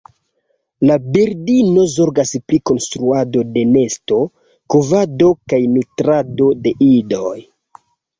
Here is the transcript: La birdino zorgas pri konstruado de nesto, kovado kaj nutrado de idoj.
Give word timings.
La 0.89 0.93
birdino 1.15 1.81
zorgas 1.95 2.31
pri 2.51 2.59
konstruado 2.69 3.43
de 3.57 3.65
nesto, 3.73 4.17
kovado 4.75 5.29
kaj 5.53 5.61
nutrado 5.75 6.49
de 6.65 6.75
idoj. 6.87 7.35